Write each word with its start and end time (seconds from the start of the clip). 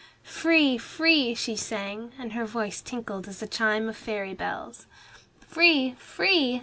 "Free, 0.23 0.79
free!" 0.79 1.35
she 1.35 1.55
sang, 1.55 2.11
and 2.17 2.33
her 2.33 2.47
voice 2.47 2.81
tinkled 2.81 3.27
as 3.27 3.43
a 3.43 3.47
chime 3.47 3.87
of 3.87 3.95
fairy 3.95 4.33
bells. 4.33 4.87
"Free, 5.45 5.93
free!" 5.99 6.59